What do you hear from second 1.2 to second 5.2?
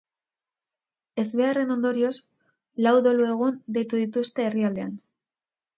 Ezbeharraren ondorioz, lau dolu-egun deitu dituzte herrialdean.